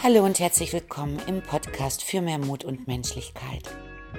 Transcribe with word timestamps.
Hallo 0.00 0.24
und 0.24 0.38
herzlich 0.38 0.72
willkommen 0.72 1.20
im 1.26 1.42
Podcast 1.42 2.04
für 2.04 2.20
mehr 2.20 2.38
Mut 2.38 2.62
und 2.62 2.86
Menschlichkeit. 2.86 3.64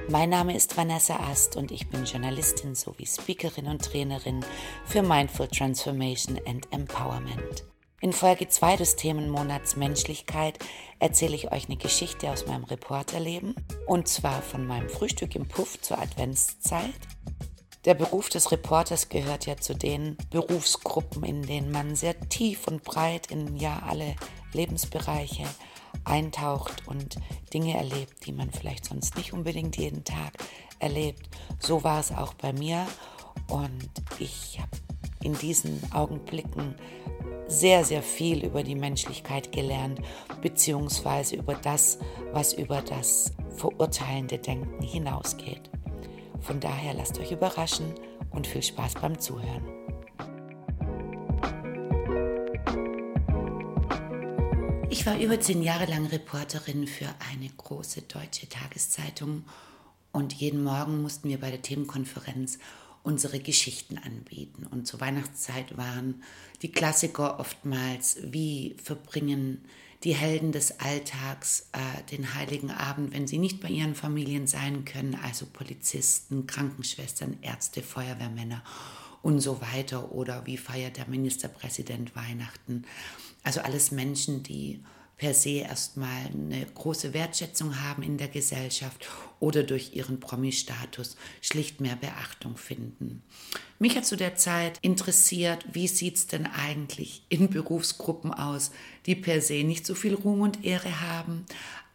Mein 0.10 0.30
Name 0.30 0.54
ist 0.54 0.76
Vanessa 0.76 1.16
Ast 1.16 1.56
und 1.56 1.72
ich 1.72 1.88
bin 1.88 2.04
Journalistin 2.04 2.76
sowie 2.76 3.06
Speakerin 3.06 3.68
und 3.68 3.86
Trainerin 3.86 4.44
für 4.86 5.02
Mindful 5.02 5.48
Transformation 5.48 6.38
and 6.46 6.68
Empowerment. 6.74 7.64
In 8.02 8.12
Folge 8.12 8.50
2 8.50 8.76
des 8.76 8.98
Themenmonats 8.98 9.78
Menschlichkeit 9.78 10.60
erzähle 11.00 11.36
ich 11.36 11.54
euch 11.54 11.70
eine 11.70 11.78
Geschichte 11.78 12.30
aus 12.30 12.46
meinem 12.46 12.66
Reporterleben 12.66 13.56
und 13.88 14.10
zwar 14.10 14.42
von 14.42 14.68
meinem 14.68 14.90
Frühstück 14.90 15.34
im 15.36 15.48
Puff 15.48 15.80
zur 15.80 15.98
Adventszeit. 15.98 16.94
Der 17.86 17.94
Beruf 17.94 18.28
des 18.28 18.52
Reporters 18.52 19.08
gehört 19.08 19.46
ja 19.46 19.56
zu 19.56 19.74
den 19.74 20.18
Berufsgruppen, 20.30 21.24
in 21.24 21.44
denen 21.44 21.72
man 21.72 21.96
sehr 21.96 22.20
tief 22.28 22.68
und 22.68 22.84
breit 22.84 23.28
in 23.32 23.56
ja 23.56 23.82
alle 23.88 24.18
Lebensbereiche 24.52 25.46
eintaucht 26.04 26.88
und 26.88 27.18
Dinge 27.54 27.78
erlebt, 27.78 28.26
die 28.26 28.32
man 28.32 28.52
vielleicht 28.52 28.86
sonst 28.86 29.16
nicht 29.18 29.34
unbedingt 29.34 29.78
jeden 29.78 30.04
Tag 30.04 30.34
erlebt. 30.80 31.30
So 31.60 31.84
war 31.84 32.00
es 32.00 32.12
auch 32.12 32.34
bei 32.34 32.54
mir 32.54 32.88
und 33.48 33.90
ich 34.20 34.60
habe 34.60 34.70
in 35.24 35.34
diesen 35.34 35.82
Augenblicken 35.94 36.76
sehr, 37.48 37.84
sehr 37.84 38.04
viel 38.04 38.46
über 38.46 38.64
die 38.64 38.76
Menschlichkeit 38.76 39.52
gelernt, 39.52 40.00
beziehungsweise 40.42 41.36
über 41.36 41.56
das, 41.56 41.98
was 42.32 42.54
über 42.54 42.82
das 42.82 43.34
verurteilende 43.56 44.38
Denken 44.38 44.84
hinausgeht. 44.84 45.70
Von 46.42 46.60
daher 46.60 46.94
lasst 46.94 47.20
euch 47.20 47.32
überraschen 47.32 47.94
und 48.32 48.48
viel 48.48 48.64
Spaß 48.64 48.94
beim 48.96 49.20
Zuhören. 49.20 49.79
Ich 55.00 55.06
war 55.06 55.18
über 55.18 55.40
zehn 55.40 55.64
Jahre 55.64 55.86
lang 55.86 56.08
Reporterin 56.08 56.86
für 56.86 57.08
eine 57.32 57.50
große 57.56 58.02
deutsche 58.02 58.50
Tageszeitung 58.50 59.46
und 60.12 60.34
jeden 60.34 60.62
Morgen 60.62 61.02
mussten 61.02 61.30
wir 61.30 61.40
bei 61.40 61.52
der 61.52 61.62
Themenkonferenz 61.62 62.60
unsere 63.02 63.40
Geschichten 63.40 63.98
anbieten. 63.98 64.68
Und 64.70 64.88
zur 64.88 65.00
Weihnachtszeit 65.00 65.78
waren 65.78 66.22
die 66.62 66.74
Klassiker 66.74 67.40
oftmals, 67.40 68.18
wie 68.24 68.76
verbringen 68.84 69.64
die 70.04 70.16
Helden 70.16 70.52
des 70.52 70.82
Alltags 70.82 71.70
äh, 71.72 72.04
den 72.12 72.34
heiligen 72.34 72.70
Abend, 72.70 73.14
wenn 73.14 73.26
sie 73.26 73.38
nicht 73.38 73.62
bei 73.62 73.70
ihren 73.70 73.96
Familien 73.96 74.48
sein 74.48 74.84
können, 74.84 75.16
also 75.16 75.46
Polizisten, 75.46 76.46
Krankenschwestern, 76.46 77.38
Ärzte, 77.42 77.84
Feuerwehrmänner 77.84 78.66
und 79.22 79.40
so 79.40 79.62
weiter. 79.62 80.12
Oder 80.12 80.46
wie 80.46 80.58
feiert 80.58 80.98
der 80.98 81.08
Ministerpräsident 81.08 82.18
Weihnachten? 82.18 82.84
Also 83.44 83.62
alles 83.62 83.92
Menschen, 83.92 84.44
die 84.44 84.84
per 85.20 85.34
se 85.34 85.50
erstmal 85.50 86.28
eine 86.28 86.66
große 86.66 87.14
Wertschätzung 87.14 87.82
haben 87.82 88.04
in 88.04 88.18
der 88.18 88.30
Gesellschaft 88.30 89.06
oder 89.42 89.64
durch 89.64 89.94
ihren 89.94 90.22
Promi-Status 90.22 91.18
schlicht 91.42 91.82
mehr 91.82 91.98
Beachtung 91.98 92.56
finden. 92.56 93.22
Mich 93.80 93.98
hat 93.98 94.06
zu 94.06 94.16
der 94.16 94.36
Zeit 94.36 94.80
interessiert, 94.82 95.66
wie 95.74 95.90
sieht 95.90 96.16
es 96.16 96.28
denn 96.28 96.46
eigentlich 96.46 97.26
in 97.28 97.50
Berufsgruppen 97.50 98.34
aus, 98.34 98.72
die 99.06 99.16
per 99.16 99.42
se 99.42 99.64
nicht 99.66 99.86
so 99.86 99.94
viel 99.94 100.16
Ruhm 100.16 100.40
und 100.40 100.64
Ehre 100.64 101.02
haben, 101.02 101.46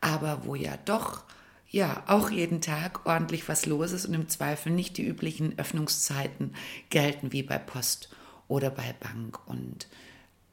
aber 0.02 0.44
wo 0.44 0.54
ja 0.54 0.76
doch 0.84 1.24
ja 1.70 2.04
auch 2.06 2.30
jeden 2.30 2.60
Tag 2.60 3.06
ordentlich 3.06 3.48
was 3.48 3.64
los 3.64 3.92
ist 3.92 4.06
und 4.06 4.14
im 4.14 4.28
Zweifel 4.28 4.70
nicht 4.70 4.98
die 4.98 5.06
üblichen 5.06 5.58
Öffnungszeiten 5.58 6.54
gelten 6.90 7.32
wie 7.32 7.42
bei 7.42 7.58
Post 7.58 8.10
oder 8.48 8.70
bei 8.70 8.94
Bank. 9.00 9.40
Und 9.46 9.88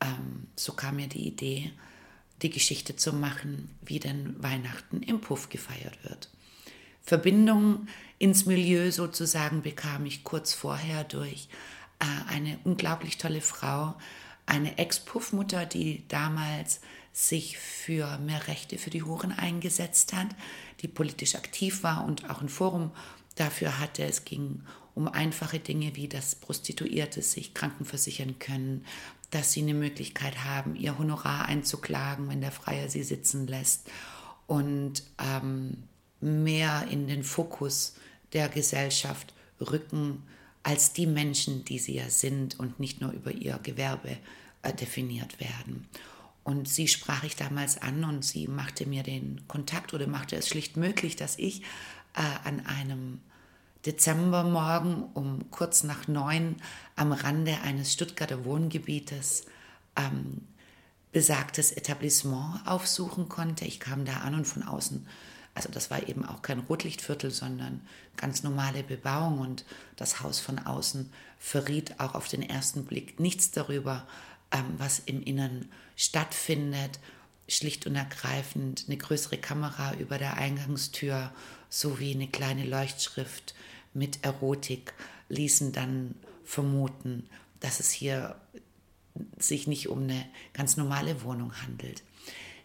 ähm, 0.01 0.47
so 0.55 0.73
kam 0.73 0.97
mir 0.97 1.07
die 1.07 1.27
Idee, 1.27 1.71
die 2.41 2.49
Geschichte 2.49 2.95
zu 2.95 3.13
machen, 3.13 3.69
wie 3.83 3.99
denn 3.99 4.41
Weihnachten 4.41 5.01
im 5.03 5.21
Puff 5.21 5.49
gefeiert 5.49 5.97
wird. 6.03 6.29
Verbindung 7.03 7.87
ins 8.19 8.45
Milieu 8.45 8.91
sozusagen 8.91 9.61
bekam 9.61 10.05
ich 10.05 10.23
kurz 10.23 10.53
vorher 10.53 11.03
durch 11.03 11.49
äh, 11.99 12.05
eine 12.31 12.59
unglaublich 12.63 13.17
tolle 13.17 13.41
Frau, 13.41 13.95
eine 14.45 14.77
Ex-Puffmutter, 14.77 15.65
die 15.65 16.07
damals 16.07 16.81
sich 17.13 17.57
für 17.57 18.17
mehr 18.19 18.47
Rechte 18.47 18.77
für 18.77 18.89
die 18.89 19.03
Huren 19.03 19.31
eingesetzt 19.31 20.13
hat, 20.13 20.27
die 20.81 20.87
politisch 20.87 21.35
aktiv 21.35 21.83
war 21.83 22.05
und 22.05 22.29
auch 22.29 22.41
ein 22.41 22.49
Forum 22.49 22.91
dafür 23.35 23.79
hatte. 23.79 24.03
Es 24.03 24.23
ging 24.23 24.63
um 24.95 25.07
einfache 25.07 25.59
Dinge 25.59 25.95
wie, 25.95 26.07
dass 26.07 26.35
Prostituierte 26.35 27.21
sich 27.21 27.53
krankenversichern 27.53 28.39
können, 28.39 28.85
dass 29.31 29.53
sie 29.53 29.61
eine 29.61 29.73
Möglichkeit 29.73 30.43
haben, 30.43 30.75
ihr 30.75 30.97
Honorar 30.97 31.45
einzuklagen, 31.45 32.29
wenn 32.29 32.41
der 32.41 32.51
Freier 32.51 32.89
sie 32.89 33.03
sitzen 33.03 33.47
lässt 33.47 33.89
und 34.45 35.03
ähm, 35.17 35.83
mehr 36.19 36.87
in 36.91 37.07
den 37.07 37.23
Fokus 37.23 37.95
der 38.33 38.49
Gesellschaft 38.49 39.33
rücken 39.59 40.23
als 40.63 40.93
die 40.93 41.07
Menschen, 41.07 41.65
die 41.65 41.79
sie 41.79 41.95
ja 41.95 42.09
sind 42.09 42.59
und 42.59 42.79
nicht 42.79 43.01
nur 43.01 43.11
über 43.11 43.31
ihr 43.31 43.59
Gewerbe 43.63 44.17
äh, 44.61 44.73
definiert 44.73 45.39
werden. 45.39 45.87
Und 46.43 46.67
sie 46.67 46.87
sprach 46.87 47.23
ich 47.23 47.35
damals 47.35 47.81
an 47.81 48.03
und 48.03 48.25
sie 48.25 48.47
machte 48.47 48.85
mir 48.85 49.03
den 49.03 49.47
Kontakt 49.47 49.93
oder 49.93 50.07
machte 50.07 50.35
es 50.35 50.47
schlicht 50.47 50.75
möglich, 50.75 51.15
dass 51.15 51.37
ich 51.37 51.61
äh, 52.13 52.21
an 52.43 52.65
einem 52.65 53.19
Dezembermorgen 53.85 55.03
um 55.13 55.30
kurz 55.51 55.83
nach 55.83 56.07
neun 56.07 56.55
am 56.95 57.11
Rande 57.11 57.59
eines 57.63 57.93
Stuttgarter 57.93 58.45
Wohngebietes 58.45 59.45
ähm, 59.95 60.41
besagtes 61.11 61.71
Etablissement 61.71 62.65
aufsuchen 62.65 63.29
konnte. 63.29 63.65
Ich 63.65 63.79
kam 63.79 64.05
da 64.05 64.17
an 64.17 64.35
und 64.35 64.45
von 64.45 64.63
außen, 64.63 65.05
also 65.53 65.69
das 65.69 65.91
war 65.91 66.07
eben 66.07 66.25
auch 66.25 66.41
kein 66.41 66.59
Rotlichtviertel, 66.59 67.31
sondern 67.31 67.81
ganz 68.15 68.43
normale 68.43 68.83
Bebauung 68.83 69.39
und 69.39 69.65
das 69.97 70.21
Haus 70.21 70.39
von 70.39 70.59
außen 70.59 71.11
verriet 71.37 71.99
auch 71.99 72.15
auf 72.15 72.27
den 72.27 72.41
ersten 72.41 72.85
Blick 72.85 73.19
nichts 73.19 73.51
darüber, 73.51 74.07
ähm, 74.51 74.75
was 74.77 74.99
im 74.99 75.21
Innern 75.21 75.69
stattfindet. 75.95 76.99
Schlicht 77.49 77.85
und 77.85 77.95
ergreifend 77.95 78.85
eine 78.87 78.95
größere 78.95 79.37
Kamera 79.37 79.93
über 79.95 80.17
der 80.17 80.37
Eingangstür 80.37 81.33
sowie 81.69 82.13
eine 82.13 82.29
kleine 82.29 82.65
Leuchtschrift 82.65 83.55
mit 83.93 84.23
Erotik 84.23 84.93
ließen 85.31 85.71
dann 85.71 86.15
vermuten, 86.43 87.27
dass 87.59 87.79
es 87.79 87.91
hier 87.91 88.35
sich 89.37 89.67
nicht 89.67 89.89
um 89.89 90.03
eine 90.03 90.25
ganz 90.53 90.77
normale 90.77 91.23
Wohnung 91.23 91.53
handelt. 91.61 92.03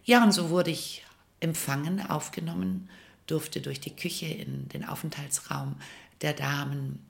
Ja, 0.04 0.22
und 0.22 0.32
so 0.32 0.50
wurde 0.50 0.70
ich 0.70 1.04
empfangen, 1.40 2.00
aufgenommen, 2.00 2.88
durfte 3.26 3.60
durch 3.60 3.80
die 3.80 3.94
Küche 3.94 4.26
in 4.26 4.68
den 4.68 4.84
Aufenthaltsraum 4.84 5.76
der 6.22 6.32
Damen, 6.32 7.04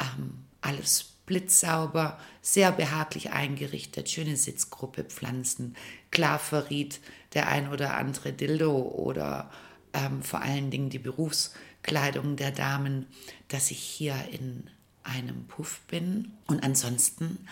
ähm, 0.00 0.44
alles 0.60 1.04
blitzsauber, 1.26 2.18
sehr 2.40 2.72
behaglich 2.72 3.30
eingerichtet, 3.30 4.10
schöne 4.10 4.36
Sitzgruppe, 4.36 5.04
Pflanzen. 5.04 5.76
Klar 6.10 6.38
verriet 6.38 7.00
der 7.34 7.48
ein 7.48 7.68
oder 7.68 7.96
andere 7.96 8.32
Dildo 8.32 8.76
oder 8.76 9.50
ähm, 9.92 10.22
vor 10.22 10.40
allen 10.40 10.70
Dingen 10.70 10.90
die 10.90 10.98
Berufskleidung 10.98 12.36
der 12.36 12.50
Damen, 12.50 13.06
dass 13.48 13.70
ich 13.70 13.78
hier 13.78 14.16
in 14.30 14.68
einem 15.04 15.46
Puff 15.46 15.80
bin. 15.88 16.32
Und 16.46 16.62
ansonsten 16.62 17.46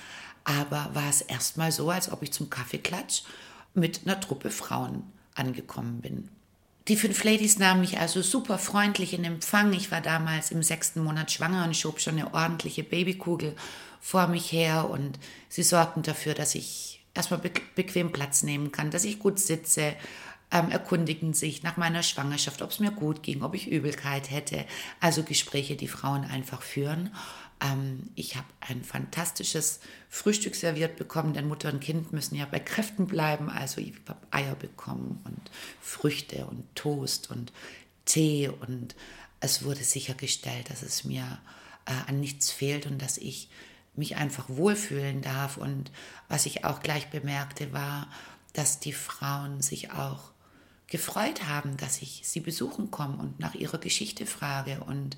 aber 0.45 0.91
war 0.95 1.09
es 1.09 1.21
erstmal 1.21 1.73
so, 1.73 1.91
als 1.91 2.11
ob 2.11 2.23
ich 2.23 2.33
zum 2.33 2.51
Kaffeeklatsch 2.51 3.23
mit 3.75 4.03
einer 4.05 4.21
Truppe 4.21 4.51
Frauen 4.51 5.05
angekommen 5.35 6.01
bin. 6.01 6.29
Die 6.89 6.97
fünf 6.97 7.23
Ladies 7.23 7.59
nahmen 7.59 7.83
mich 7.83 7.99
also 7.99 8.23
super 8.23 8.59
freundlich 8.59 9.13
in 9.13 9.25
Empfang. 9.25 9.73
Ich 9.73 9.93
war 9.93 10.01
damals 10.01 10.51
im 10.51 10.63
sechsten 10.63 11.05
Monat 11.05 11.31
schwanger 11.31 11.65
und 11.65 11.77
schob 11.77 12.01
schon 12.01 12.19
eine 12.19 12.35
ordentliche 12.35 12.83
Babykugel 12.83 13.55
vor 14.01 14.27
mich 14.27 14.51
her 14.51 14.89
und 14.91 15.19
sie 15.49 15.63
sorgten 15.63 16.03
dafür, 16.03 16.35
dass 16.35 16.55
ich 16.55 17.05
erstmal 17.15 17.41
bequem 17.75 18.13
Platz 18.13 18.43
nehmen 18.43 18.73
kann, 18.73 18.91
dass 18.91 19.05
ich 19.05 19.19
gut 19.19 19.39
sitze 19.39 19.95
ähm, 20.53 20.71
erkundigen 20.71 21.33
sich 21.35 21.63
nach 21.63 21.77
meiner 21.77 22.03
Schwangerschaft, 22.03 22.63
ob 22.63 22.71
es 22.71 22.81
mir 22.81 22.91
gut 22.91 23.23
ging, 23.23 23.43
ob 23.43 23.55
ich 23.55 23.69
Übelkeit 23.69 24.31
hätte. 24.31 24.65
Also 25.01 25.23
Gespräche, 25.23 25.77
die 25.77 25.89
Frauen 25.89 26.25
einfach 26.25 26.63
führen. 26.63 27.11
Ähm, 27.63 28.11
ich 28.17 28.37
habe 28.37 28.47
ein 28.61 28.83
fantastisches 28.83 29.81
Frühstück 30.09 30.55
serviert 30.55 30.97
bekommen, 30.97 31.35
denn 31.35 31.49
Mutter 31.49 31.73
und 31.73 31.81
Kind 31.81 32.13
müssen 32.13 32.35
ja 32.35 32.47
bei 32.47 32.59
Kräften 32.59 33.07
bleiben. 33.07 33.49
Also 33.49 33.81
ich 33.81 33.93
habe 34.09 34.21
Eier 34.31 34.57
bekommen 34.57 35.21
und 35.25 35.51
Früchte 35.81 36.47
und 36.47 36.65
Toast 36.75 37.31
und 37.31 37.53
Tee 38.05 38.49
und 38.49 38.97
es 39.41 39.65
wurde 39.65 39.85
sichergestellt, 39.85 40.71
dass 40.71 40.83
es 40.83 41.05
mir 41.05 41.39
äh, 41.87 41.93
an 42.09 42.21
nichts 42.21 42.51
fehlt 42.51 42.87
und 42.87 43.01
dass 43.01 43.19
ich 43.19 43.49
mich 43.95 44.17
einfach 44.17 44.49
wohlfühlen 44.49 45.23
darf. 45.23 45.57
Und 45.57 45.91
was 46.29 46.47
ich 46.47 46.65
auch 46.65 46.81
gleich 46.81 47.09
bemerkte, 47.09 47.73
war, 47.73 48.09
dass 48.53 48.81
die 48.81 48.93
Frauen 48.93 49.63
sich 49.63 49.93
auch 49.93 50.33
gefreut 50.91 51.47
haben, 51.47 51.77
dass 51.79 52.03
ich 52.03 52.23
sie 52.25 52.41
besuchen 52.41 52.91
komme 52.91 53.17
und 53.17 53.41
nach 53.41 53.55
ihrer 53.55 53.79
Geschichte 53.79 54.27
frage 54.27 54.81
und 54.85 55.17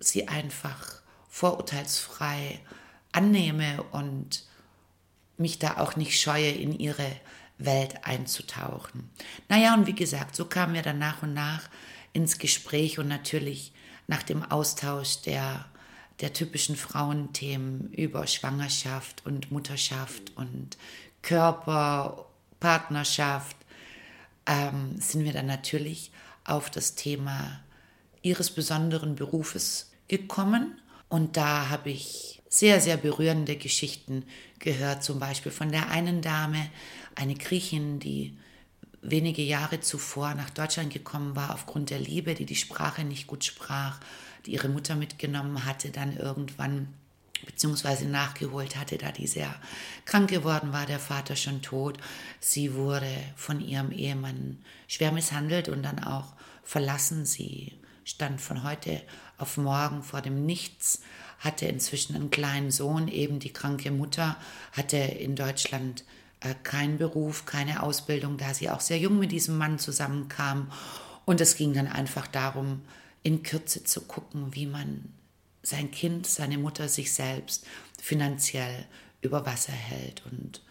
sie 0.00 0.28
einfach 0.28 1.02
vorurteilsfrei 1.28 2.60
annehme 3.10 3.82
und 3.90 4.44
mich 5.36 5.58
da 5.58 5.78
auch 5.78 5.96
nicht 5.96 6.18
scheue, 6.18 6.50
in 6.50 6.78
ihre 6.78 7.10
Welt 7.58 8.04
einzutauchen. 8.04 9.10
Naja, 9.48 9.74
und 9.74 9.86
wie 9.86 9.94
gesagt, 9.94 10.36
so 10.36 10.44
kamen 10.44 10.74
wir 10.74 10.82
dann 10.82 10.98
nach 10.98 11.22
und 11.22 11.34
nach 11.34 11.68
ins 12.12 12.38
Gespräch 12.38 12.98
und 12.98 13.08
natürlich 13.08 13.72
nach 14.06 14.22
dem 14.22 14.42
Austausch 14.42 15.22
der, 15.22 15.64
der 16.20 16.32
typischen 16.32 16.76
Frauenthemen 16.76 17.92
über 17.92 18.26
Schwangerschaft 18.26 19.24
und 19.26 19.50
Mutterschaft 19.50 20.36
und 20.36 20.76
Körper, 21.22 22.26
Partnerschaft, 22.60 23.56
ähm, 24.46 24.96
sind 24.98 25.24
wir 25.24 25.32
dann 25.32 25.46
natürlich 25.46 26.10
auf 26.44 26.70
das 26.70 26.94
Thema 26.94 27.60
ihres 28.22 28.50
besonderen 28.50 29.14
Berufes 29.14 29.90
gekommen. 30.08 30.80
Und 31.08 31.36
da 31.36 31.68
habe 31.68 31.90
ich 31.90 32.42
sehr, 32.48 32.80
sehr 32.80 32.96
berührende 32.96 33.56
Geschichten 33.56 34.24
gehört, 34.58 35.02
zum 35.02 35.18
Beispiel 35.18 35.52
von 35.52 35.70
der 35.70 35.90
einen 35.90 36.22
Dame, 36.22 36.70
eine 37.14 37.34
Griechin, 37.34 37.98
die 37.98 38.36
wenige 39.02 39.42
Jahre 39.42 39.80
zuvor 39.80 40.34
nach 40.34 40.50
Deutschland 40.50 40.92
gekommen 40.92 41.34
war 41.34 41.54
aufgrund 41.54 41.90
der 41.90 41.98
Liebe, 41.98 42.34
die 42.34 42.46
die 42.46 42.56
Sprache 42.56 43.04
nicht 43.04 43.26
gut 43.26 43.44
sprach, 43.44 43.98
die 44.46 44.52
ihre 44.52 44.68
Mutter 44.68 44.94
mitgenommen 44.94 45.64
hatte, 45.64 45.90
dann 45.90 46.16
irgendwann 46.16 46.88
beziehungsweise 47.46 48.06
nachgeholt 48.06 48.76
hatte, 48.76 48.98
da 48.98 49.12
die 49.12 49.26
sehr 49.26 49.54
krank 50.04 50.30
geworden 50.30 50.72
war, 50.72 50.86
der 50.86 50.98
Vater 50.98 51.36
schon 51.36 51.62
tot. 51.62 51.98
Sie 52.40 52.74
wurde 52.74 53.10
von 53.36 53.60
ihrem 53.60 53.90
Ehemann 53.90 54.58
schwer 54.88 55.12
misshandelt 55.12 55.68
und 55.68 55.82
dann 55.82 56.02
auch 56.02 56.32
verlassen. 56.62 57.26
Sie 57.26 57.78
stand 58.04 58.40
von 58.40 58.62
heute 58.62 59.00
auf 59.38 59.56
morgen 59.56 60.02
vor 60.02 60.20
dem 60.20 60.44
Nichts, 60.46 61.02
hatte 61.38 61.66
inzwischen 61.66 62.14
einen 62.14 62.30
kleinen 62.30 62.70
Sohn, 62.70 63.08
eben 63.08 63.38
die 63.40 63.52
kranke 63.52 63.90
Mutter, 63.90 64.36
hatte 64.72 64.96
in 64.96 65.34
Deutschland 65.34 66.04
äh, 66.40 66.54
keinen 66.62 66.98
Beruf, 66.98 67.46
keine 67.46 67.82
Ausbildung, 67.82 68.38
da 68.38 68.54
sie 68.54 68.70
auch 68.70 68.80
sehr 68.80 68.98
jung 68.98 69.18
mit 69.18 69.32
diesem 69.32 69.58
Mann 69.58 69.78
zusammenkam. 69.78 70.70
Und 71.24 71.40
es 71.40 71.56
ging 71.56 71.72
dann 71.72 71.88
einfach 71.88 72.26
darum, 72.26 72.82
in 73.22 73.42
Kürze 73.42 73.84
zu 73.84 74.02
gucken, 74.02 74.54
wie 74.54 74.66
man 74.66 75.12
sein 75.62 75.90
Kind, 75.90 76.26
seine 76.26 76.58
Mutter, 76.58 76.88
sich 76.88 77.12
selbst 77.12 77.66
finanziell 78.00 78.86
über 79.20 79.46
Wasser 79.46 79.72
hält. 79.72 80.22
Und 80.30 80.62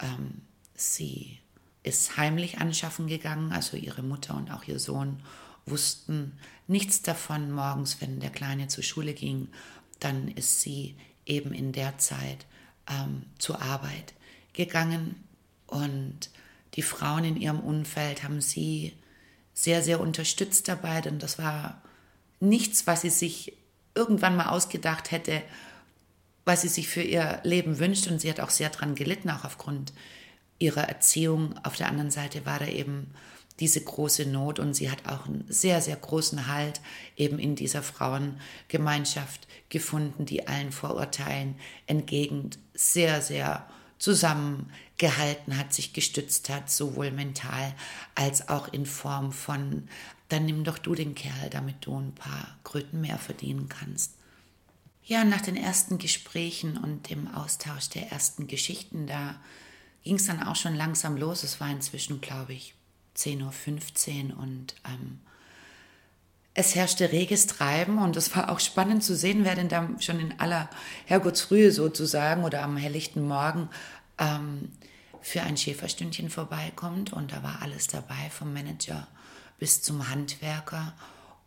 ähm, 0.00 0.42
sie 0.74 1.38
ist 1.82 2.16
heimlich 2.16 2.58
anschaffen 2.58 3.06
gegangen, 3.06 3.52
also 3.52 3.76
ihre 3.76 4.02
Mutter 4.02 4.34
und 4.34 4.50
auch 4.50 4.64
ihr 4.64 4.78
Sohn 4.78 5.22
wussten 5.66 6.38
nichts 6.66 7.02
davon 7.02 7.50
morgens, 7.52 8.00
wenn 8.00 8.20
der 8.20 8.30
Kleine 8.30 8.68
zur 8.68 8.84
Schule 8.84 9.14
ging. 9.14 9.48
Dann 9.98 10.28
ist 10.28 10.60
sie 10.60 10.96
eben 11.26 11.52
in 11.52 11.72
der 11.72 11.98
Zeit 11.98 12.46
ähm, 12.88 13.24
zur 13.38 13.62
Arbeit 13.62 14.14
gegangen 14.52 15.14
und 15.66 16.30
die 16.74 16.82
Frauen 16.82 17.24
in 17.24 17.36
ihrem 17.36 17.60
Umfeld 17.60 18.22
haben 18.22 18.40
sie 18.40 18.92
sehr, 19.54 19.82
sehr 19.82 20.00
unterstützt 20.00 20.68
dabei, 20.68 21.00
denn 21.00 21.18
das 21.18 21.38
war 21.38 21.82
nichts, 22.40 22.86
was 22.86 23.02
sie 23.02 23.10
sich 23.10 23.52
irgendwann 23.94 24.36
mal 24.36 24.48
ausgedacht 24.48 25.10
hätte, 25.10 25.42
was 26.44 26.62
sie 26.62 26.68
sich 26.68 26.88
für 26.88 27.02
ihr 27.02 27.40
Leben 27.44 27.78
wünscht 27.78 28.08
und 28.08 28.20
sie 28.20 28.30
hat 28.30 28.40
auch 28.40 28.50
sehr 28.50 28.70
daran 28.70 28.94
gelitten, 28.94 29.30
auch 29.30 29.44
aufgrund 29.44 29.92
ihrer 30.58 30.88
Erziehung. 30.88 31.54
Auf 31.62 31.76
der 31.76 31.88
anderen 31.88 32.10
Seite 32.10 32.46
war 32.46 32.58
da 32.58 32.66
eben 32.66 33.12
diese 33.60 33.82
große 33.82 34.26
Not 34.26 34.58
und 34.58 34.74
sie 34.74 34.90
hat 34.90 35.06
auch 35.06 35.26
einen 35.26 35.44
sehr, 35.48 35.82
sehr 35.82 35.96
großen 35.96 36.46
Halt 36.46 36.80
eben 37.16 37.38
in 37.38 37.56
dieser 37.56 37.82
Frauengemeinschaft 37.82 39.46
gefunden, 39.68 40.24
die 40.24 40.48
allen 40.48 40.72
Vorurteilen 40.72 41.56
entgegen 41.86 42.50
sehr, 42.74 43.20
sehr 43.20 43.68
zusammengehalten 43.98 45.58
hat, 45.58 45.74
sich 45.74 45.92
gestützt 45.92 46.48
hat, 46.48 46.70
sowohl 46.70 47.10
mental 47.10 47.74
als 48.14 48.48
auch 48.48 48.72
in 48.72 48.86
Form 48.86 49.30
von, 49.30 49.88
dann 50.30 50.46
nimm 50.46 50.64
doch 50.64 50.78
du 50.78 50.94
den 50.94 51.14
Kerl, 51.14 51.50
damit 51.50 51.84
du 51.86 51.98
ein 51.98 52.14
paar 52.14 52.56
Kröten 52.64 53.00
mehr 53.00 53.18
verdienen 53.18 53.68
kannst. 53.68 54.14
Ja, 55.04 55.24
nach 55.24 55.40
den 55.40 55.56
ersten 55.56 55.98
Gesprächen 55.98 56.78
und 56.78 57.10
dem 57.10 57.28
Austausch 57.34 57.88
der 57.90 58.10
ersten 58.10 58.46
Geschichten, 58.46 59.06
da 59.06 59.34
ging 60.04 60.16
es 60.16 60.26
dann 60.26 60.42
auch 60.42 60.56
schon 60.56 60.74
langsam 60.74 61.16
los. 61.16 61.42
Es 61.42 61.60
war 61.60 61.70
inzwischen, 61.70 62.20
glaube 62.20 62.52
ich, 62.52 62.74
10.15 63.16 64.30
Uhr 64.30 64.38
und 64.38 64.74
ähm, 64.84 65.18
es 66.54 66.74
herrschte 66.74 67.12
reges 67.12 67.46
Treiben 67.46 67.98
und 67.98 68.16
es 68.16 68.34
war 68.36 68.50
auch 68.50 68.60
spannend 68.60 69.02
zu 69.02 69.16
sehen, 69.16 69.44
wer 69.44 69.54
denn 69.54 69.68
da 69.68 69.88
schon 69.98 70.20
in 70.20 70.38
aller 70.38 70.68
Herrgottsfrühe 71.06 71.72
sozusagen 71.72 72.44
oder 72.44 72.62
am 72.62 72.76
helllichten 72.76 73.26
Morgen 73.26 73.68
ähm, 74.18 74.70
für 75.20 75.42
ein 75.42 75.56
Schäferstündchen 75.56 76.30
vorbeikommt. 76.30 77.12
Und 77.12 77.32
da 77.32 77.42
war 77.42 77.62
alles 77.62 77.86
dabei, 77.86 78.30
vom 78.30 78.52
Manager 78.52 79.06
bis 79.60 79.82
zum 79.82 80.08
Handwerker. 80.08 80.94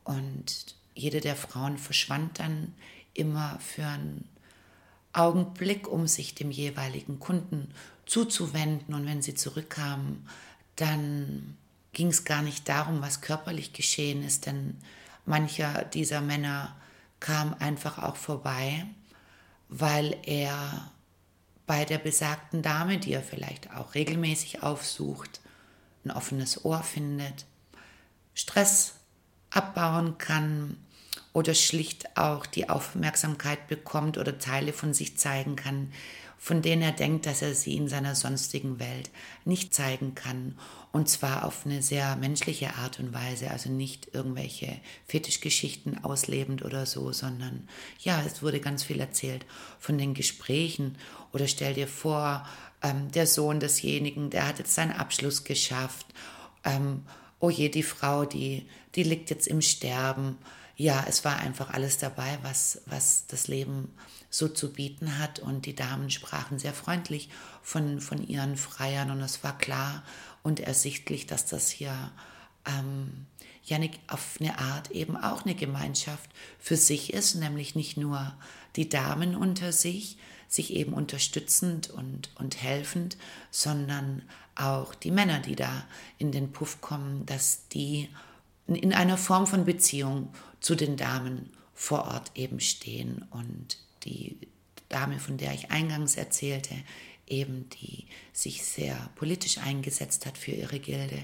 Und 0.06 0.76
jede 0.96 1.20
der 1.20 1.36
Frauen 1.36 1.78
verschwand 1.78 2.40
dann 2.40 2.74
immer 3.14 3.60
für 3.60 3.86
einen 3.86 4.30
Augenblick, 5.12 5.90
um 5.90 6.08
sich 6.08 6.34
dem 6.34 6.52
jeweiligen 6.52 7.20
Kunden 7.20 7.74
zuzuwenden. 8.06 8.94
Und 8.94 9.06
wenn 9.06 9.22
sie 9.22 9.36
zurückkamen, 9.36 10.26
dann 10.78 11.58
ging 11.92 12.08
es 12.08 12.24
gar 12.24 12.42
nicht 12.42 12.70
darum, 12.70 13.02
was 13.02 13.22
körperlich 13.22 13.74
geschehen 13.74 14.24
ist, 14.24 14.46
denn 14.46 14.78
mancher 15.26 15.86
dieser 15.86 16.22
Männer 16.22 16.76
kam 17.20 17.54
einfach 17.60 18.00
auch 18.00 18.16
vorbei, 18.16 18.86
weil 19.70 20.18
er 20.24 20.92
bei 21.66 21.86
der 21.86 22.00
besagten 22.00 22.62
Dame, 22.62 22.98
die 22.98 23.14
er 23.14 23.24
vielleicht 23.24 23.72
auch 23.76 23.96
regelmäßig 23.96 24.64
aufsucht, 24.64 25.40
ein 26.04 26.12
offenes 26.12 26.66
Ohr 26.66 26.84
findet, 26.84 27.46
Stress 28.34 28.96
abbauen 29.50 30.18
kann 30.18 30.78
oder 31.34 31.54
schlicht 31.54 32.18
auch 32.18 32.46
die 32.46 32.70
Aufmerksamkeit 32.70 33.68
bekommt 33.68 34.18
oder 34.18 34.38
Teile 34.38 34.74
von 34.74 34.94
sich 34.94 35.18
zeigen 35.18 35.56
kann, 35.56 35.92
von 36.38 36.62
denen 36.62 36.82
er 36.82 36.92
denkt, 36.92 37.26
dass 37.26 37.42
er 37.42 37.56
sie 37.56 37.78
in 37.78 37.88
seiner 37.88 38.16
sonstigen 38.16 38.78
Welt 38.80 39.10
nicht 39.46 39.74
zeigen 39.74 40.14
kann. 40.14 40.58
Und 40.92 41.08
zwar 41.10 41.46
auf 41.46 41.66
eine 41.66 41.82
sehr 41.82 42.18
menschliche 42.18 42.76
Art 42.76 43.00
und 43.00 43.14
Weise, 43.14 43.50
also 43.50 43.72
nicht 43.72 44.14
irgendwelche 44.14 44.80
Fetischgeschichten 45.08 46.04
auslebend 46.04 46.64
oder 46.66 46.86
so, 46.86 47.14
sondern 47.14 47.68
ja, 48.00 48.22
es 48.24 48.44
wurde 48.44 48.60
ganz 48.60 48.84
viel 48.84 49.00
erzählt 49.00 49.46
von 49.80 49.98
den 49.98 50.14
Gesprächen. 50.14 50.98
Oder 51.32 51.48
stell 51.48 51.74
dir 51.74 51.88
vor, 51.88 52.46
ähm, 52.84 53.10
der 53.12 53.26
Sohn 53.26 53.60
desjenigen, 53.60 54.30
der 54.30 54.46
hat 54.48 54.60
jetzt 54.60 54.76
seinen 54.76 54.92
Abschluss 54.92 55.46
geschafft. 55.46 56.08
Ähm, 56.66 57.04
oh 57.44 57.50
je, 57.50 57.68
die 57.68 57.84
Frau, 57.84 58.24
die, 58.24 58.66
die 58.96 59.04
liegt 59.04 59.30
jetzt 59.30 59.48
im 59.48 59.62
Sterben. 59.62 60.38
Ja, 60.78 61.04
es 61.10 61.26
war 61.26 61.40
einfach 61.40 61.72
alles 61.72 61.98
dabei, 61.98 62.40
was, 62.42 62.82
was 62.86 63.28
das 63.28 63.50
Leben 63.50 63.94
so 64.30 64.48
zu 64.48 64.72
bieten 64.72 65.20
hat. 65.20 65.40
Und 65.40 65.66
die 65.66 65.76
Damen 65.76 66.10
sprachen 66.10 66.58
sehr 66.58 66.74
freundlich 66.74 67.28
von, 67.62 68.00
von 68.00 68.26
ihren 68.26 68.56
Freiern 68.56 69.12
und 69.12 69.20
es 69.20 69.44
war 69.44 69.58
klar 69.58 70.04
und 70.42 70.62
ersichtlich, 70.62 71.28
dass 71.28 71.46
das 71.46 71.70
hier 71.70 72.14
ähm, 72.66 73.26
ja 73.66 73.78
auf 74.08 74.38
eine 74.40 74.58
Art 74.58 74.92
eben 74.92 75.18
auch 75.18 75.44
eine 75.44 75.56
Gemeinschaft 75.56 76.30
für 76.60 76.78
sich 76.78 77.12
ist, 77.12 77.36
nämlich 77.36 77.76
nicht 77.76 77.98
nur 77.98 78.34
die 78.78 78.88
Damen 78.88 79.36
unter 79.36 79.74
sich, 79.74 80.18
sich 80.54 80.76
eben 80.76 80.94
unterstützend 80.94 81.90
und, 81.90 82.30
und 82.36 82.62
helfend, 82.62 83.18
sondern 83.50 84.22
auch 84.54 84.94
die 84.94 85.10
Männer, 85.10 85.40
die 85.40 85.56
da 85.56 85.84
in 86.20 86.32
den 86.32 86.52
Puff 86.52 86.80
kommen, 86.80 87.26
dass 87.26 87.68
die 87.70 88.08
in 88.68 88.94
einer 88.94 89.18
Form 89.18 89.48
von 89.48 89.66
Beziehung 89.66 90.32
zu 90.60 90.76
den 90.76 90.96
Damen 90.96 91.50
vor 91.74 92.06
Ort 92.06 92.34
eben 92.36 92.60
stehen 92.60 93.26
und 93.32 93.80
die 94.04 94.38
Dame, 94.90 95.18
von 95.18 95.38
der 95.38 95.56
ich 95.56 95.72
eingangs 95.72 96.18
erzählte, 96.18 96.76
eben 97.26 97.68
die 97.70 98.06
sich 98.32 98.64
sehr 98.64 99.10
politisch 99.16 99.58
eingesetzt 99.58 100.28
hat 100.28 100.38
für 100.38 100.52
ihre 100.52 100.78
Gilde. 100.78 101.18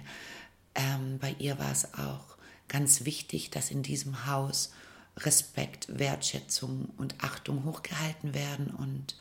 Ähm, 0.73 1.19
bei 1.19 1.35
ihr 1.37 1.59
war 1.59 1.71
es 1.71 1.93
auch 1.93 2.35
ganz 2.67 3.05
wichtig, 3.05 3.51
dass 3.51 3.69
in 3.69 3.83
diesem 3.83 4.25
Haus 4.25 4.71
Respekt, 5.25 5.87
Wertschätzung 5.99 6.89
und 6.97 7.15
Achtung 7.23 7.63
hochgehalten 7.63 8.33
werden 8.33 8.67
und 8.67 9.15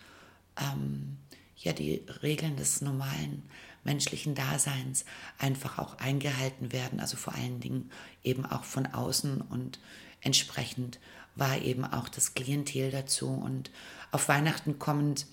ähm, 0.61 1.19
ja 1.57 1.73
die 1.73 2.02
Regeln 2.23 2.57
des 2.57 2.81
normalen 2.81 3.43
menschlichen 3.85 4.35
Daseins 4.35 5.05
einfach 5.38 5.78
auch 5.78 5.99
eingehalten 5.99 6.73
werden, 6.73 7.00
also 7.00 7.17
vor 7.17 7.35
allen 7.35 7.61
Dingen 7.61 7.90
eben 8.23 8.45
auch 8.45 8.64
von 8.64 8.87
außen 8.87 9.40
und 9.40 9.78
entsprechend 10.21 10.99
war 11.35 11.59
eben 11.62 11.85
auch 11.85 12.09
das 12.09 12.35
Klientel 12.35 12.90
dazu. 12.90 13.28
Und 13.28 13.71
auf 14.11 14.28
Weihnachten 14.28 14.78
kommend 14.78 15.26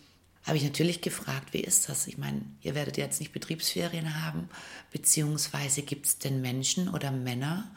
habe 0.44 0.58
ich 0.58 0.64
natürlich 0.64 1.02
gefragt, 1.02 1.54
wie 1.54 1.62
ist 1.62 1.90
das? 1.90 2.06
Ich 2.06 2.20
meine, 2.20 2.42
ihr 2.62 2.76
werdet 2.76 2.98
jetzt 2.98 3.20
nicht 3.20 3.34
Betriebsferien 3.34 4.24
haben, 4.24 4.48
beziehungsweise 4.92 5.82
gibt 5.82 6.06
es 6.06 6.20
denn 6.20 6.42
Menschen 6.42 6.88
oder 6.88 7.10
Männer, 7.10 7.72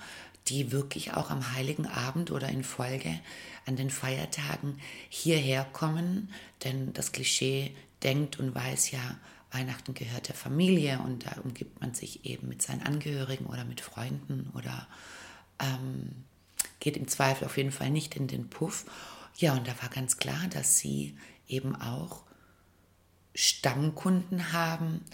die 0.49 0.73
wirklich 0.73 1.15
auch 1.15 1.31
am 1.31 1.55
heiligen 1.55 1.87
Abend 1.87 2.31
oder 2.31 2.49
in 2.49 2.65
Folge 2.65 3.21
an 3.67 3.77
den 3.77 3.91
Feiertagen 3.91 4.79
hierher 5.09 5.65
kommen? 5.73 6.31
Denn 6.65 6.93
das 6.93 7.13
Klischee 7.13 7.75
denkt 8.03 8.39
und 8.39 8.55
weiß 8.55 8.91
ja, 8.91 9.19
Weihnachten 9.51 9.95
gehört 9.95 10.29
der 10.29 10.35
Familie 10.35 11.01
und 11.01 11.27
da 11.27 11.41
umgibt 11.43 11.81
man 11.81 11.95
sich 11.95 12.25
eben 12.25 12.49
mit 12.49 12.63
seinen 12.63 12.83
Angehörigen 12.83 13.47
oder 13.47 13.65
mit 13.65 13.81
Freunden 13.81 14.51
oder 14.55 14.87
ähm, 15.59 16.25
geht 16.81 16.97
im 16.97 17.09
Zweifel 17.09 17.47
auf 17.47 17.57
jeden 17.57 17.73
Fall 17.73 17.91
nicht 17.91 18.15
in 18.17 18.27
den 18.27 18.51
Puff. 18.51 18.85
Ja, 19.37 19.55
und 19.55 19.67
da 19.67 19.73
war 19.81 19.89
ganz 19.89 20.19
klar, 20.19 20.49
dass 20.51 20.79
sie 20.79 21.17
eben 21.47 21.75
auch 21.77 22.25
Stammkunden 23.35 24.53
haben, 24.53 25.05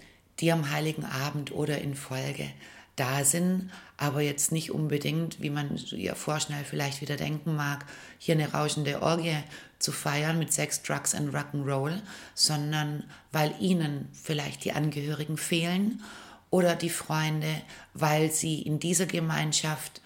die 0.41 0.51
am 0.51 0.71
heiligen 0.71 1.05
Abend 1.05 1.53
oder 1.53 1.79
in 1.81 1.95
Folge 1.95 2.51
da 2.97 3.25
sind, 3.25 3.71
aber 3.97 4.21
jetzt 4.21 4.53
nicht 4.53 4.71
unbedingt, 4.71 5.41
wie 5.41 5.51
man 5.51 5.77
ja 5.91 6.15
vorschnell 6.15 6.65
vielleicht 6.65 7.01
wieder 7.01 7.17
denken 7.17 7.57
mag, 7.57 7.85
hier 8.19 8.35
eine 8.35 8.53
rauschende 8.53 9.03
Orgie 9.03 9.37
zu 9.79 9.93
feiern 9.93 10.39
mit 10.39 10.53
Sex, 10.53 10.83
Drugs 10.83 11.15
und 11.15 11.35
Rock'n'Roll, 11.35 12.01
sondern 12.35 13.05
weil 13.33 13.55
ihnen 13.61 14.09
vielleicht 14.13 14.65
die 14.65 14.73
Angehörigen 14.73 15.37
fehlen 15.37 16.03
oder 16.51 16.77
die 16.77 16.91
Freunde, 16.91 17.63
weil 17.95 18.31
sie 18.31 18.63
in 18.63 18.79
dieser 18.79 19.07
Gemeinschaft 19.07 20.01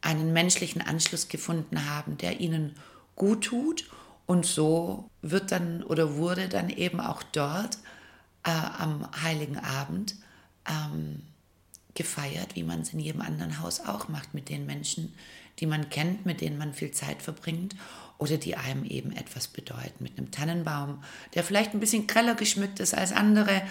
einen 0.00 0.32
menschlichen 0.32 0.80
Anschluss 0.80 1.28
gefunden 1.28 1.90
haben, 1.90 2.18
der 2.18 2.40
ihnen 2.40 2.74
gut 3.16 3.44
tut. 3.44 3.90
Und 4.26 4.46
so 4.46 5.10
wird 5.22 5.50
dann 5.52 5.82
oder 5.82 6.14
wurde 6.16 6.48
dann 6.48 6.68
eben 6.68 7.00
auch 7.00 7.22
dort 7.22 7.78
äh, 8.44 8.50
am 8.50 9.08
heiligen 9.22 9.58
Abend 9.58 10.14
ähm, 10.68 11.22
gefeiert, 11.98 12.54
wie 12.54 12.62
man 12.62 12.80
es 12.80 12.92
in 12.94 13.00
jedem 13.00 13.20
anderen 13.20 13.60
Haus 13.60 13.80
auch 13.80 14.08
macht, 14.08 14.32
mit 14.32 14.48
den 14.48 14.64
Menschen, 14.64 15.12
die 15.58 15.66
man 15.66 15.90
kennt, 15.90 16.24
mit 16.24 16.40
denen 16.40 16.56
man 16.56 16.72
viel 16.72 16.92
Zeit 16.92 17.20
verbringt 17.20 17.74
oder 18.18 18.36
die 18.36 18.56
einem 18.56 18.84
eben 18.84 19.12
etwas 19.12 19.48
bedeuten. 19.48 20.04
Mit 20.04 20.16
einem 20.16 20.30
Tannenbaum, 20.30 21.02
der 21.34 21.42
vielleicht 21.42 21.74
ein 21.74 21.80
bisschen 21.80 22.06
greller 22.06 22.36
geschmückt 22.36 22.78
ist 22.78 22.94
als 22.94 23.12
andere, 23.12 23.62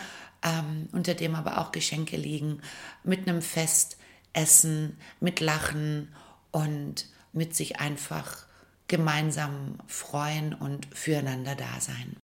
ähm, 0.44 0.90
unter 0.92 1.14
dem 1.14 1.36
aber 1.36 1.58
auch 1.58 1.72
Geschenke 1.72 2.18
liegen, 2.18 2.62
mit 3.06 3.28
einem 3.28 3.42
Festessen, 3.42 4.98
mit 5.22 5.40
Lachen 5.40 6.14
und 6.52 7.06
mit 7.32 7.56
sich 7.56 7.80
einfach 7.80 8.46
gemeinsam 8.90 9.80
freuen 9.88 10.54
und 10.54 10.88
füreinander 10.94 11.56
da 11.56 11.80
sein. 11.80 12.18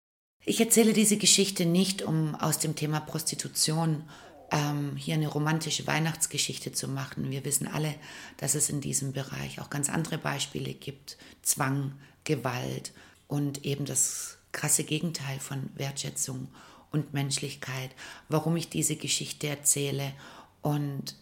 Ich 0.47 0.61
erzähle 0.61 0.95
diese 0.95 1.19
Geschichte 1.19 1.67
nicht, 1.67 2.01
um 2.01 2.35
aus 2.35 2.59
dem 2.59 2.75
Thema 2.75 3.01
Prostitution 3.01 4.05
ähm, 4.51 4.97
hier 4.97 5.15
eine 5.15 5.29
romantische 5.29 5.87
Weihnachtsgeschichte 5.87 6.73
zu 6.73 6.89
machen. 6.89 7.31
Wir 7.31 7.45
wissen 7.45 7.67
alle, 7.67 7.95
dass 8.37 8.55
es 8.55 8.69
in 8.71 8.81
diesem 8.81 9.13
Bereich 9.13 9.61
auch 9.61 9.71
ganz 9.71 9.89
andere 9.89 10.19
Beispiele 10.19 10.75
gibt. 10.75 11.17
Zwang, 11.43 11.93
Gewalt 12.25 12.93
und 13.29 13.65
eben 13.65 13.85
das 13.85 14.39
krasse 14.53 14.85
Gegenteil 14.85 15.39
von 15.39 15.71
Wertschätzung 15.75 16.49
und 16.91 17.15
Menschlichkeit. 17.15 17.91
Warum 18.29 18.57
ich 18.57 18.69
diese 18.69 18.97
Geschichte 18.97 19.47
erzähle 19.47 20.13
und 20.63 21.15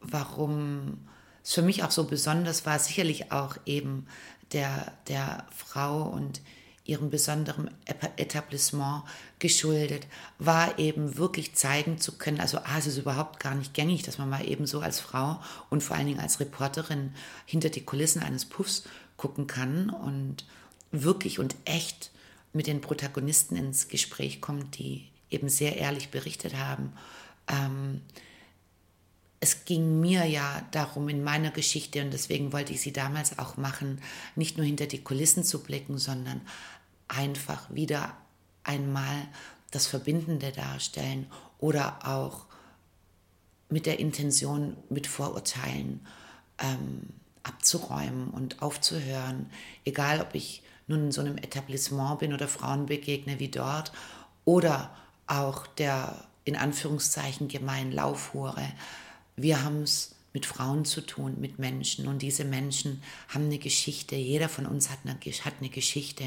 warum 0.00 1.08
es 1.42 1.54
für 1.54 1.62
mich 1.62 1.82
auch 1.82 1.90
so 1.90 2.04
besonders 2.04 2.66
war, 2.66 2.78
sicherlich 2.78 3.32
auch 3.32 3.56
eben 3.66 4.06
der, 4.52 4.92
der 5.08 5.46
Frau 5.54 6.02
und 6.02 6.40
ihrem 6.84 7.08
besonderen 7.08 7.70
Etablissement 7.86 9.04
geschuldet, 9.38 10.06
war 10.38 10.78
eben 10.78 11.16
wirklich 11.16 11.54
zeigen 11.54 11.98
zu 11.98 12.18
können, 12.18 12.40
also 12.40 12.58
ah, 12.58 12.78
es 12.78 12.86
ist 12.86 12.98
überhaupt 12.98 13.40
gar 13.40 13.54
nicht 13.54 13.72
gängig, 13.72 14.02
dass 14.02 14.18
man 14.18 14.28
mal 14.28 14.46
eben 14.46 14.66
so 14.66 14.80
als 14.80 15.00
Frau 15.00 15.40
und 15.70 15.82
vor 15.82 15.96
allen 15.96 16.06
Dingen 16.06 16.20
als 16.20 16.40
Reporterin 16.40 17.14
hinter 17.46 17.70
die 17.70 17.84
Kulissen 17.84 18.22
eines 18.22 18.44
Puffs 18.44 18.84
gucken 19.16 19.46
kann 19.46 19.88
und 19.88 20.44
wirklich 20.90 21.38
und 21.38 21.56
echt 21.64 22.10
mit 22.52 22.66
den 22.66 22.82
Protagonisten 22.82 23.56
ins 23.56 23.88
Gespräch 23.88 24.42
kommt, 24.42 24.78
die 24.78 25.08
eben 25.30 25.48
sehr 25.48 25.76
ehrlich 25.78 26.10
berichtet 26.10 26.56
haben. 26.56 26.92
Ähm, 27.48 28.02
es 29.44 29.66
ging 29.66 30.00
mir 30.00 30.24
ja 30.24 30.66
darum 30.70 31.10
in 31.10 31.22
meiner 31.22 31.50
Geschichte 31.50 32.02
und 32.02 32.12
deswegen 32.12 32.54
wollte 32.54 32.72
ich 32.72 32.80
sie 32.80 32.92
damals 32.94 33.38
auch 33.38 33.58
machen, 33.58 34.00
nicht 34.36 34.56
nur 34.56 34.64
hinter 34.64 34.86
die 34.86 35.04
Kulissen 35.04 35.44
zu 35.44 35.62
blicken, 35.62 35.98
sondern 35.98 36.40
einfach 37.08 37.72
wieder 37.74 38.16
einmal 38.62 39.28
das 39.70 39.86
Verbindende 39.86 40.52
darstellen 40.52 41.26
oder 41.58 41.98
auch 42.06 42.46
mit 43.68 43.86
der 43.86 43.98
Intention, 43.98 44.76
mit 44.88 45.06
Vorurteilen 45.06 46.06
ähm, 46.58 47.08
abzuräumen 47.42 48.28
und 48.28 48.62
aufzuhören, 48.62 49.50
egal 49.84 50.20
ob 50.20 50.34
ich 50.34 50.62
nun 50.86 51.06
in 51.06 51.12
so 51.12 51.20
einem 51.20 51.38
Etablissement 51.38 52.20
bin 52.20 52.32
oder 52.32 52.48
Frauen 52.48 52.86
begegne 52.86 53.38
wie 53.38 53.48
dort 53.48 53.92
oder 54.44 54.94
auch 55.26 55.66
der 55.66 56.24
in 56.44 56.56
Anführungszeichen 56.56 57.48
gemeinen 57.48 57.90
Laufhure. 57.90 58.70
Wir 59.36 59.64
haben 59.64 59.82
es 59.82 60.13
mit 60.34 60.46
Frauen 60.46 60.84
zu 60.84 61.00
tun, 61.00 61.36
mit 61.38 61.60
Menschen. 61.60 62.08
Und 62.08 62.20
diese 62.20 62.44
Menschen 62.44 63.00
haben 63.28 63.44
eine 63.44 63.58
Geschichte. 63.58 64.16
Jeder 64.16 64.48
von 64.48 64.66
uns 64.66 64.90
hat 64.90 64.98
eine, 65.04 65.14
hat 65.14 65.54
eine 65.60 65.70
Geschichte. 65.70 66.24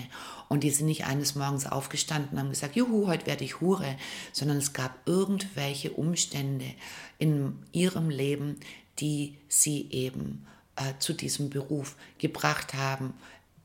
Und 0.47 0.63
die 0.63 0.71
sind 0.71 0.85
nicht 0.87 1.05
eines 1.05 1.35
Morgens 1.35 1.67
aufgestanden 1.67 2.31
und 2.31 2.39
haben 2.39 2.49
gesagt, 2.49 2.77
juhu, 2.77 3.07
heute 3.07 3.27
werde 3.27 3.43
ich 3.43 3.59
Hure, 3.59 3.97
sondern 4.31 4.57
es 4.57 4.71
gab 4.71 5.05
irgendwelche 5.05 5.91
Umstände 5.91 6.73
in 7.19 7.59
ihrem 7.73 8.09
Leben, 8.09 8.61
die 8.99 9.37
sie 9.49 9.89
eben 9.91 10.47
äh, 10.77 10.93
zu 10.99 11.11
diesem 11.11 11.49
Beruf 11.49 11.97
gebracht 12.17 12.73
haben, 12.75 13.13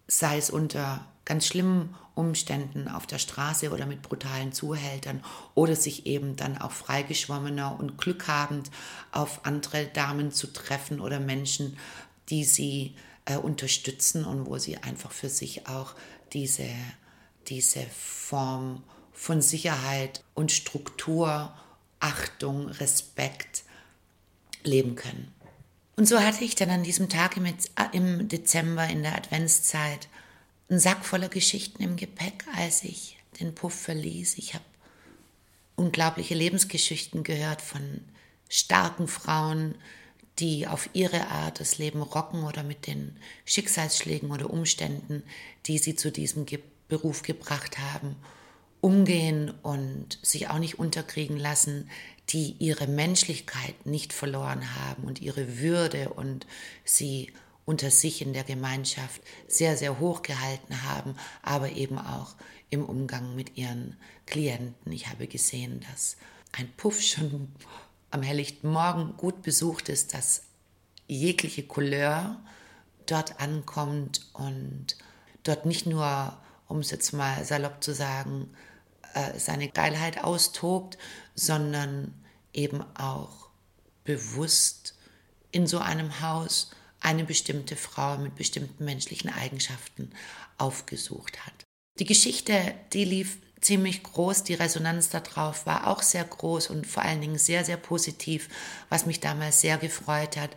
sei 0.09 0.39
es 0.39 0.51
unter 0.51 1.07
ganz 1.25 1.47
schlimmen 1.47 1.95
Umständen 2.15 2.89
auf 2.89 3.07
der 3.07 3.19
Straße 3.19 3.71
oder 3.71 3.87
mit 3.87 4.03
brutalen 4.03 4.53
Zuhältern 4.53 5.25
oder 5.55 5.77
sich 5.77 6.07
eben 6.07 6.37
dann 6.37 6.59
auch 6.59 6.73
freigeschwommener 6.73 7.79
und 7.79 7.97
glückhabend 7.97 8.71
auf 9.13 9.47
andere 9.47 9.87
Damen 9.87 10.31
zu 10.31 10.53
treffen 10.53 11.01
oder 11.01 11.21
Menschen, 11.21 11.79
die 12.29 12.45
sie 12.45 12.95
äh, 13.25 13.37
unterstützen 13.37 14.25
und 14.25 14.47
wo 14.47 14.59
sie 14.59 14.79
einfach 14.79 15.13
für 15.13 15.29
sich 15.29 15.69
auch 15.69 15.95
diese, 16.33 16.69
diese 17.49 17.83
Form 17.83 18.83
von 19.13 19.41
Sicherheit 19.41 20.23
und 20.35 20.53
Struktur, 20.53 21.53
Achtung, 22.01 22.69
Respekt 22.69 23.65
leben 24.65 24.97
können. 24.97 25.33
Und 25.97 26.07
so 26.07 26.19
hatte 26.21 26.45
ich 26.45 26.55
dann 26.55 26.71
an 26.71 26.83
diesem 26.83 27.09
Tag 27.09 27.37
im, 27.37 27.47
im 27.93 28.29
Dezember 28.29 28.87
in 28.89 29.03
der 29.03 29.15
Adventszeit 29.15 30.09
einen 30.69 30.81
Sack 30.81 31.05
voller 31.05 31.29
Geschichten 31.29 31.83
im 31.83 31.97
Gepäck, 31.97 32.45
als 32.57 32.85
ich 32.85 33.19
den 33.41 33.55
Puff 33.55 33.75
verließ. 33.75 34.39
Ich 34.39 34.55
habe 34.55 34.65
unglaubliche 35.77 36.35
Lebensgeschichten 36.35 37.23
gehört 37.25 37.61
von 37.61 38.03
starken 38.49 39.09
Frauen, 39.09 39.75
die 40.39 40.67
auf 40.67 40.89
ihre 40.93 41.29
Art 41.29 41.61
das 41.61 41.79
Leben 41.79 42.03
rocken 42.03 42.45
oder 42.45 42.63
mit 42.63 42.87
den 42.87 43.17
Schicksalsschlägen 43.45 44.31
oder 44.31 44.51
Umständen, 44.51 45.23
die 45.67 45.79
sie 45.79 45.97
zu 45.97 46.11
diesem 46.11 46.47
Ge 46.47 46.61
Beruf 46.89 47.23
gebracht 47.23 47.79
haben, 47.79 48.17
umgehen 48.83 49.51
und 49.63 50.19
sich 50.21 50.51
auch 50.51 50.59
nicht 50.59 50.79
unterkriegen 50.79 51.39
lassen, 51.39 51.89
die 52.29 52.55
ihre 52.59 52.87
Menschlichkeit 52.87 53.87
nicht 53.87 54.13
verloren 54.13 54.75
haben 54.75 55.05
und 55.05 55.23
ihre 55.23 55.59
Würde 55.59 56.11
und 56.11 56.47
sie 56.85 57.33
unter 57.65 57.91
sich 57.91 58.23
in 58.23 58.33
der 58.33 58.45
Gemeinschaft 58.45 59.23
sehr, 59.47 59.77
sehr 59.77 59.99
hoch 59.99 60.23
gehalten 60.23 60.83
haben, 60.83 61.17
aber 61.43 61.71
eben 61.71 61.99
auch 61.99 62.35
im 62.71 62.85
Umgang 62.85 63.35
mit 63.35 63.57
ihren 63.57 63.97
Klienten. 64.27 64.93
Ich 64.93 65.09
habe 65.09 65.27
gesehen, 65.27 65.85
dass 65.91 66.17
ein 66.53 66.71
Puff 66.77 67.01
schon 67.01 67.53
am 68.11 68.23
helllichten 68.23 68.71
Morgen 68.71 69.17
gut 69.17 69.43
besucht 69.43 69.89
ist, 69.89 70.15
dass 70.15 70.43
jegliche 71.07 71.63
Couleur 71.63 72.41
dort 73.07 73.41
ankommt 73.41 74.29
und 74.33 74.97
dort 75.43 75.67
nicht 75.67 75.87
nur, 75.87 76.37
um 76.69 76.79
es 76.79 76.91
jetzt 76.91 77.13
mal 77.13 77.45
salopp 77.45 77.83
zu 77.83 77.95
sagen, 77.95 78.51
äh, 79.15 79.39
seine 79.39 79.69
Geilheit 79.69 80.23
austobt, 80.25 80.99
sondern 81.35 82.15
eben 82.53 82.83
auch 82.97 83.49
bewusst 84.05 84.95
in 85.51 85.67
so 85.67 85.79
einem 85.79 86.21
Haus 86.21 86.71
eine 87.03 87.25
bestimmte 87.25 87.77
Frau 87.77 88.19
mit 88.19 88.37
bestimmten 88.37 88.85
menschlichen 88.85 89.31
Eigenschaften 89.31 90.11
aufgesucht 90.59 91.45
hat. 91.45 91.53
Die 91.99 92.05
Geschichte, 92.05 92.75
die 92.93 93.05
lief 93.05 93.39
ziemlich 93.61 94.03
groß, 94.03 94.45
die 94.45 94.55
Resonanz 94.55 95.09
darauf 95.11 95.67
war 95.67 95.87
auch 95.87 96.03
sehr 96.03 96.25
groß 96.25 96.69
und 96.69 96.87
vor 96.87 97.03
allen 97.03 97.21
Dingen 97.21 97.39
sehr, 97.39 97.65
sehr 97.65 97.77
positiv, 97.77 98.49
was 98.89 99.07
mich 99.07 99.21
damals 99.21 99.61
sehr 99.61 99.79
gefreut 99.79 100.37
hat. 100.37 100.51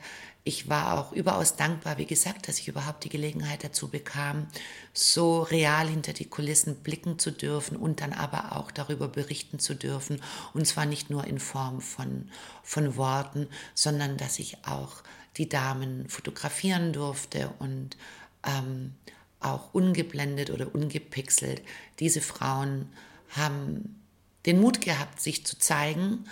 Ich 0.47 0.69
war 0.69 0.99
auch 0.99 1.11
überaus 1.11 1.55
dankbar, 1.55 1.97
wie 1.97 2.05
gesagt, 2.05 2.47
dass 2.47 2.59
ich 2.59 2.67
überhaupt 2.67 3.03
die 3.03 3.09
Gelegenheit 3.09 3.63
dazu 3.63 3.89
bekam, 3.89 4.45
so 4.93 5.41
real 5.41 5.87
hinter 5.87 6.13
die 6.13 6.29
Kulissen 6.29 6.75
blicken 6.83 7.17
zu 7.17 7.31
dürfen 7.31 7.75
und 7.75 7.99
dann 7.99 8.13
aber 8.13 8.55
auch 8.55 8.69
darüber 8.69 9.07
berichten 9.07 9.57
zu 9.57 9.73
dürfen. 9.73 10.21
Und 10.53 10.67
zwar 10.67 10.85
nicht 10.85 11.09
nur 11.09 11.25
in 11.25 11.39
Form 11.39 11.81
von, 11.81 12.29
von 12.61 12.95
Worten, 12.95 13.47
sondern 13.73 14.17
dass 14.17 14.37
ich 14.37 14.67
auch 14.67 15.01
die 15.37 15.49
Damen 15.49 16.07
fotografieren 16.09 16.93
durfte 16.93 17.51
und 17.59 17.97
ähm, 18.45 18.93
auch 19.39 19.73
ungeblendet 19.73 20.49
oder 20.49 20.73
ungepixelt. 20.73 21.61
Diese 21.99 22.21
Frauen 22.21 22.89
haben 23.29 24.01
den 24.45 24.59
Mut 24.59 24.81
gehabt, 24.81 25.21
sich 25.21 25.45
zu 25.45 25.57
zeigen, 25.57 26.25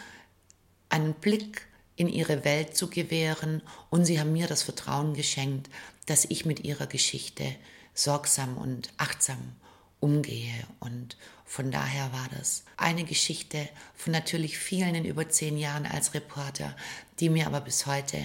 einen 0.89 1.13
Blick 1.13 1.67
in 1.95 2.07
ihre 2.07 2.43
Welt 2.43 2.75
zu 2.75 2.89
gewähren 2.89 3.61
und 3.89 4.05
sie 4.05 4.19
haben 4.19 4.33
mir 4.33 4.47
das 4.47 4.63
Vertrauen 4.63 5.13
geschenkt, 5.13 5.69
dass 6.05 6.25
ich 6.25 6.45
mit 6.45 6.63
ihrer 6.63 6.87
Geschichte 6.87 7.55
sorgsam 7.93 8.57
und 8.57 8.91
achtsam 8.97 9.55
umgehe. 9.99 10.53
Und 10.79 11.17
von 11.45 11.71
daher 11.71 12.11
war 12.11 12.27
das 12.37 12.63
eine 12.77 13.03
Geschichte 13.03 13.69
von 13.95 14.11
natürlich 14.11 14.57
vielen 14.57 14.95
in 14.95 15.05
über 15.05 15.29
zehn 15.29 15.57
Jahren 15.57 15.85
als 15.85 16.13
Reporter, 16.13 16.75
die 17.19 17.29
mir 17.29 17.47
aber 17.47 17.61
bis 17.61 17.85
heute 17.85 18.19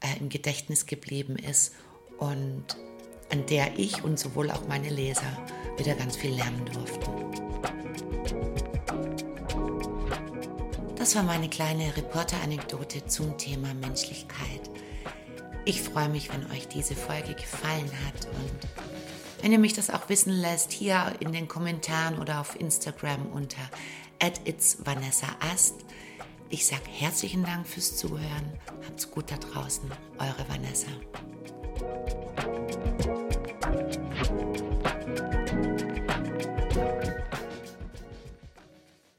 äh, 0.00 0.18
im 0.18 0.28
Gedächtnis 0.28 0.86
geblieben 0.86 1.36
ist 1.36 1.72
und 2.18 2.64
an 3.30 3.46
der 3.46 3.78
ich 3.78 4.02
und 4.02 4.18
sowohl 4.18 4.50
auch 4.50 4.66
meine 4.66 4.90
Leser 4.90 5.46
wieder 5.76 5.94
ganz 5.94 6.16
viel 6.16 6.34
lernen 6.34 6.64
durften. 6.72 7.10
Das 10.96 11.14
war 11.14 11.22
meine 11.22 11.48
kleine 11.48 11.96
Reporter-Anekdote 11.96 13.06
zum 13.06 13.38
Thema 13.38 13.72
Menschlichkeit. 13.74 14.70
Ich 15.64 15.80
freue 15.82 16.08
mich, 16.08 16.30
wenn 16.32 16.50
euch 16.50 16.68
diese 16.68 16.94
Folge 16.94 17.34
gefallen 17.34 17.90
hat 18.06 18.26
und 18.26 18.68
wenn 19.42 19.52
ihr 19.52 19.58
mich 19.58 19.72
das 19.72 19.88
auch 19.88 20.08
wissen 20.08 20.32
lässt, 20.32 20.72
hier 20.72 21.14
in 21.20 21.32
den 21.32 21.48
Kommentaren 21.48 22.18
oder 22.18 22.40
auf 22.40 22.58
Instagram 22.60 23.26
unter 23.32 23.70
itsvanessaast. 24.44 25.76
Ich 26.52 26.66
sage 26.66 26.82
herzlichen 26.90 27.44
Dank 27.44 27.64
fürs 27.64 27.96
Zuhören. 27.96 28.52
Habt's 28.84 29.08
gut 29.08 29.30
da 29.30 29.36
draußen. 29.36 29.88
Eure 30.18 30.48
Vanessa. 30.48 30.88